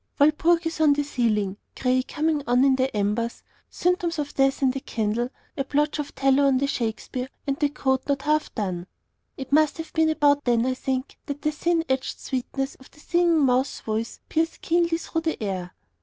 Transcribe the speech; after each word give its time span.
Walpurgis 0.17 0.81
on 0.81 0.93
the 0.93 1.03
ceiling, 1.03 1.57
gray 1.79 2.01
coming 2.01 2.41
on 2.47 2.63
in 2.63 2.75
the 2.75 2.91
embers, 2.97 3.43
symptoms 3.69 4.17
of 4.17 4.33
death 4.33 4.63
in 4.63 4.71
the 4.71 4.79
candle, 4.79 5.29
a 5.55 5.63
blotch 5.63 5.99
of 5.99 6.15
tallow 6.15 6.47
on 6.47 6.57
the 6.57 6.65
Shakespeare, 6.65 7.29
and 7.45 7.55
the 7.59 7.69
coat 7.69 8.01
not 8.07 8.23
half 8.23 8.51
done. 8.55 8.87
It 9.37 9.51
must 9.51 9.77
have 9.77 9.93
been 9.93 10.09
about 10.09 10.43
then, 10.43 10.65
I 10.65 10.73
think, 10.73 11.19
that 11.27 11.43
the 11.43 11.51
thin 11.51 11.85
edged 11.87 12.19
sweetness 12.19 12.73
of 12.79 12.89
the 12.89 12.99
Singing 12.99 13.45
Mouse's 13.45 13.81
voice 13.81 14.19
pierced 14.27 14.63
keenly 14.63 14.97
through 14.97 15.21
the 15.21 15.43
air. 15.43 15.75